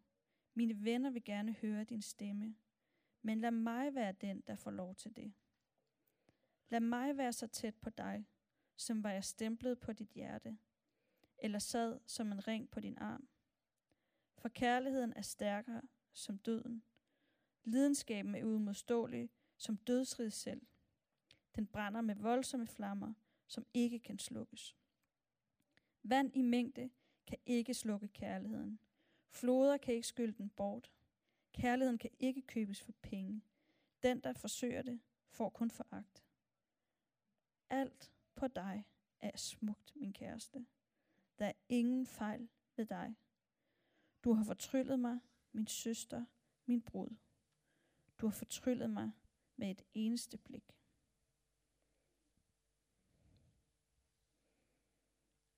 [0.53, 2.55] Mine venner vil gerne høre din stemme,
[3.21, 5.33] men lad mig være den, der får lov til det.
[6.69, 8.25] Lad mig være så tæt på dig,
[8.75, 10.57] som var jeg stemplet på dit hjerte,
[11.37, 13.29] eller sad som en ring på din arm.
[14.37, 15.81] For kærligheden er stærkere
[16.13, 16.83] som døden.
[17.63, 20.61] Lidenskaben er udmodståelig som dødsrid selv.
[21.55, 23.13] Den brænder med voldsomme flammer,
[23.47, 24.75] som ikke kan slukkes.
[26.03, 26.89] Vand i mængde
[27.27, 28.79] kan ikke slukke kærligheden.
[29.29, 30.91] Floder kan ikke skylde den bort.
[31.53, 33.41] Kærligheden kan ikke købes for penge.
[34.03, 34.99] Den, der forsøger det,
[35.29, 36.24] får kun foragt.
[37.75, 38.85] Alt på dig
[39.19, 40.65] er smukt, min kæreste.
[41.39, 43.15] Der er ingen fejl ved dig.
[44.23, 45.19] Du har fortryllet mig,
[45.51, 46.25] min søster,
[46.65, 47.15] min brud.
[48.17, 49.11] Du har fortryllet mig
[49.55, 50.77] med et eneste blik.